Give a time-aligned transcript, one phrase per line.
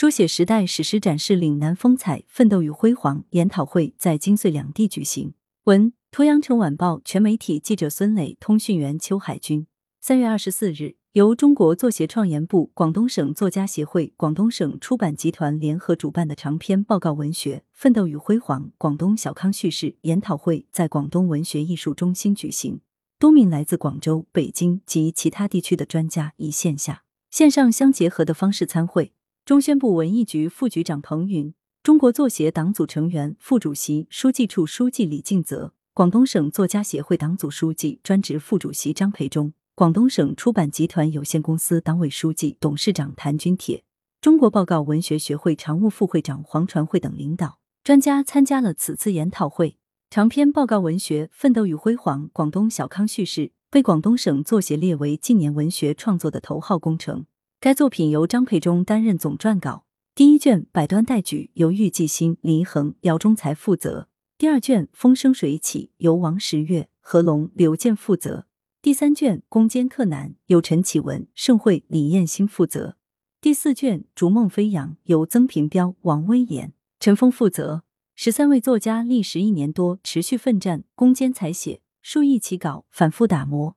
[0.00, 3.24] 书写时代史诗，展示岭南风采，奋斗与辉煌。
[3.30, 5.34] 研讨会在京穗两地举行。
[5.64, 9.66] 文：图阳城晚报全媒体记者孙磊，通讯员邱海军。
[10.00, 22.80] 三月二十四日，由中国作协创研部、广东省作家协会、广东省出版集团联合主办的长篇报告文学《奋斗与辉煌：广东小康叙事》研讨会在广东文学艺术中心举行。
[23.18, 27.02] 多名来自广州、北京及其他地区的专家以线下、
[27.32, 29.10] 线上相结合的方式参会。
[29.48, 43.84] 中宣部文艺局副局长彭云、中国作协党组成员、副主席、书记处书记李敬泽、广东省作家协会党组书记、专职副主席张培忠、广东省出版集团有限公司党委书记、董事长谭军铁、
[44.20, 49.78] 中国报告文学学会常务副会长黄传慧等领导专家参加了此次研讨会。
[50.10, 57.24] 长篇报告文学《奋斗与辉煌：广东小康叙事》被广东省作协列为近年文学创作的头号工程。
[57.60, 64.06] 该作品由张培忠担任总撰稿，第一卷百端待举由郁继新、黎恒、姚忠才负责；
[64.38, 68.44] 第二卷风生水起由王十月、何龙、刘健负责；
[68.80, 72.94] 第三卷攻坚克难由陈启文、盛会、李彦兴负责；
[73.40, 77.82] 第四卷逐梦飞扬由曾平彪、王威严、陈峰负责。
[78.14, 83.76] 十三位作家历时一年多，持续奋战，攻坚采写数亿起稿，反复打磨，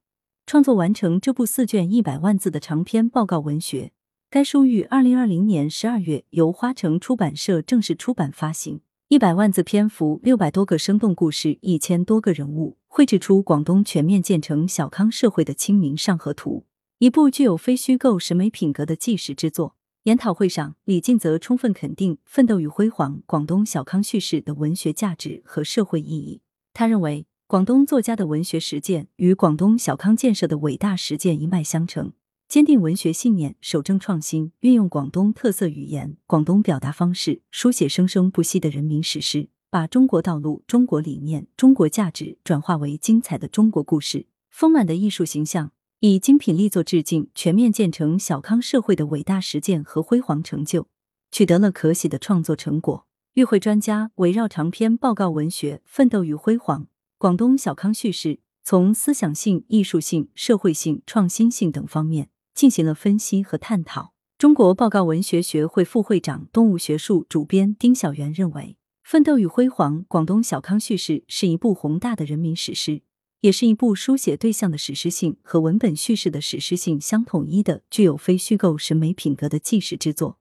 [0.52, 3.94] 创作完成这部四卷一百万字的长篇报告文学。
[4.30, 8.82] 该书于二零二零年十二月由花城出版社正式出版发行。
[9.08, 16.66] 一百万字篇幅，六百多个生动故事，一千多个人物，绘制出广东全面建成小康社会的清明上河图，
[16.98, 19.78] 一部具有非虚构审美品格的纪实之作。
[20.04, 26.42] 研讨会上，李敬泽充分肯定《奋斗与辉煌：广东小康叙事》的文学价值和社会意义。
[26.74, 32.14] 他认为，广东作家的文学实践与广东小康建设的伟大实践一脉相承，
[32.48, 45.74] 坚定文学信念，守正创新，运用广东特色语言、广东表达方式，书写生生不息的人民史诗，把中国道路、中国理念、中国价值转化为精彩的中国故事、丰满的艺术形象。
[46.00, 50.88] 以精品力作致敬全面建成小康社会的伟大实践和辉煌成就，
[51.30, 53.06] 取得了可喜的创作成果。
[53.34, 56.88] 与会专家围绕长篇报告文学《奋斗与辉煌：
[57.22, 58.30] 广东小康叙事》，
[58.64, 64.16] 从思想性、艺术性、社会性、创新性等方面进行了分析和探讨。
[64.40, 68.64] 中国报告文学学会副会长、动物学术主编丁小元认为，
[69.04, 73.04] 《奋斗与辉煌：广东小康叙事》是一部宏大的人民史诗。
[73.42, 80.40] 也是一部书写对象的史诗性和文本叙事的史诗性相统一的、具有非虚构审美品格的纪实之作，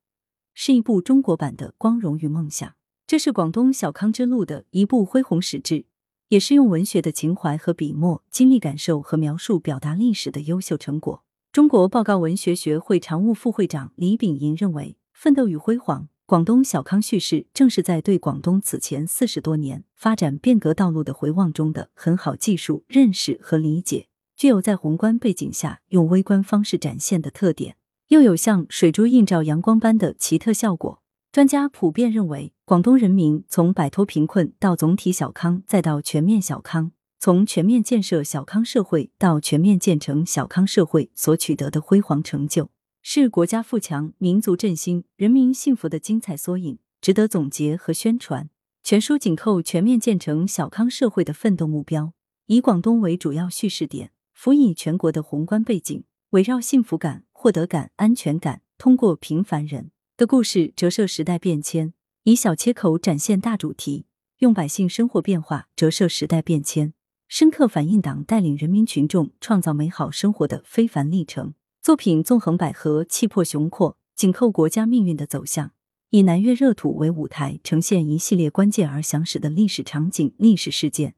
[0.55, 2.67] 是一部中国版的《光荣与梦想》。
[3.07, 5.85] 这是广东小康之路的一部恢宏史志，
[6.31, 11.25] 也是用文学的情怀和笔墨、经历感受和描述表达历史的优秀成果。
[11.51, 16.03] 中国报告文学学会常务副会长李炳银认为，《奋斗与辉煌》。
[16.27, 27.75] 广东小康叙事正是在对广东此前四十多年发展变革道路的回望中的很好技术认识和理解，具有在宏观背景下用微观方式展现的特点，
[28.07, 31.03] 又有像水珠映照阳光般的奇特效果。
[31.33, 42.71] 专家普遍认为，广东人民从摆脱贫困到总体小康，再到全面小康，从全面建设小康社会到全面建成小康社会所取得的辉煌成就。
[43.01, 48.51] 是国家富强、民族振兴、人民幸福的精彩缩影，值得总结和宣传。
[48.83, 52.13] 全书紧扣全面建成小康社会的奋斗目标，
[52.47, 61.95] 以广东为主要叙事点，辅以全国的宏观背景，围绕幸福感、获得感、安全感，通过平凡人的故事折射时代变迁，
[62.25, 64.05] 以小切口展现大主题，
[64.41, 66.93] 用百姓生活变化折射时代变迁，
[67.27, 71.55] 深刻反映党带领人民群众创造美好生活的非凡历程。
[71.81, 75.73] 作品纵横捭阖，气魄雄阔，紧扣国家命运的走向，
[76.11, 81.15] 以南粤热土为舞台，呈现一系列关键而详实的历史场景、历史事件，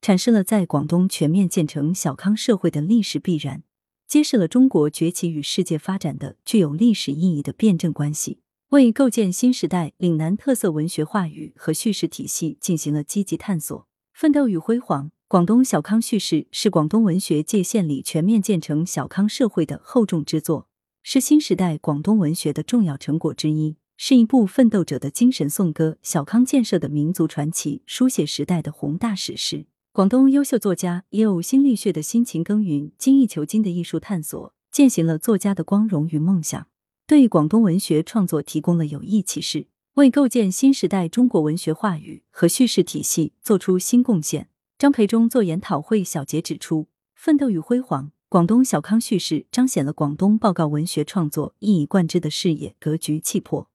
[0.00, 3.64] 阐释了在广东全面建成小康社会的历史必然，
[4.08, 8.40] 揭示了中国崛起与世界发展的具有历史意义的辩证关系，
[8.70, 13.86] 为构建新时代岭南特色文学话语和叙事体系进行了积极探索。
[14.12, 15.12] 奋斗与辉煌。
[15.28, 20.68] 广东小康叙事是广东文学界献礼全面建成小康社会的厚重之作，
[21.02, 29.66] 是新时代广东文学的重要成果之一，是一部奋斗者的精神颂歌、小康建设的民族传奇、书写时代的宏大史诗。
[29.92, 36.68] 广东优秀作家也呕心沥血的辛勤耕耘、精益求精的艺术探索，践行了作家的光荣与梦想，
[37.08, 44.48] 对广东文学创作提供了有益启示，为构建新时代中国文学话语和叙事体系做出新贡献。
[44.76, 46.82] 张培忠做研讨会小结指出，
[47.14, 53.70] 《奋斗与辉煌：广东小康叙事》彰显了广东报告文学创作一以贯之的视野、格局、气魄，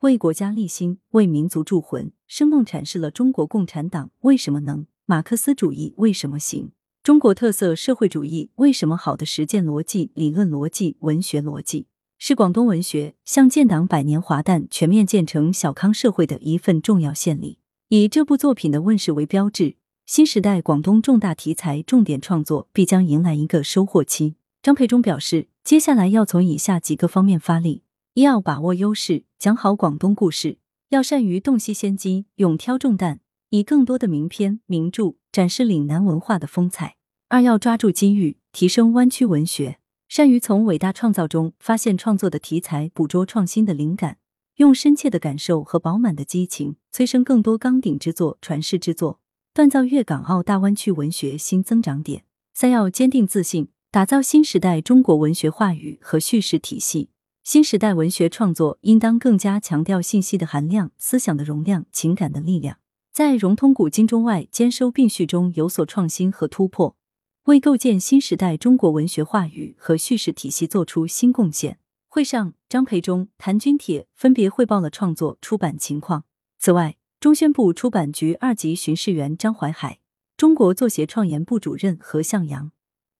[0.00, 11.86] 为国家立心，为民族铸魂，生动阐释了中国共产党为什么能，马克思主义为什么行，中国特色社会主义为什么好的实践逻辑、理论逻辑、文学逻辑，
[12.18, 17.58] 是广东文学向建党百年华诞、全面建成小康社会的一份重要献礼。
[17.88, 19.76] 以这部作品的问世为标志，
[20.06, 24.36] 新时代广东重大题材重点创作必将迎来一个收获期。
[24.62, 27.82] 张培忠表示，接下来要从以下几个方面发力：
[28.14, 30.58] 一要把握优势，讲好广东故事，
[30.88, 33.20] 要善于洞悉先机，勇挑重担，
[33.50, 36.96] 以更多的名篇名著展示岭南文化的风采；
[37.28, 39.78] 二要抓住机遇，提升湾区文学，
[40.08, 44.18] 善于从伟大创造中发现创作的题材，捕捉创新的灵感。
[44.56, 49.20] 用深切的感受和饱满的激情，催生更多钢鼎之作、传世之作，
[49.52, 52.24] 锻造粤港澳大湾区文学新增长点。
[52.54, 57.10] 三要坚定自信，打造新时代中国文学话语和叙事体系。
[57.44, 62.78] 新时代文学创作应当更加强调信息的含量、思想的容量、情感的力量，
[63.12, 66.96] 在融通古今中外、兼收并蓄中有所创新和突破，
[67.46, 71.78] 为构建新时代中国文学话语和叙事体系做出新贡献。
[72.08, 76.24] 会上，张培忠、谭军铁分别汇报了创作出版情况。
[76.58, 80.00] 此外，中宣部出版局二级巡视员张怀海、
[80.36, 82.72] 中国作协创研部主任何向阳、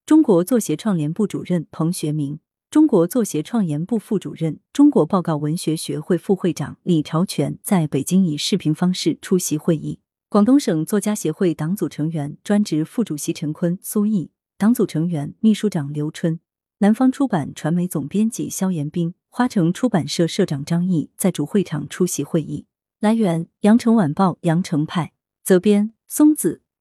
[0.05, 9.99] 中国作协创联部主任彭学明、中国作协创研部副主任、中国报告文学学会副会长李朝全在北京以视频方式出席会议。
[10.29, 16.41] 广东省作家协会党组成员、专职副主席陈坤、苏毅，党组成员、秘书长刘春。
[16.79, 22.65] 南方出版传媒总编辑肖延斌、花城出版社社长张毅在主会场出席会议。
[22.99, 25.13] 来源：羊城晚报羊城派，
[25.45, 26.61] 责编：松子。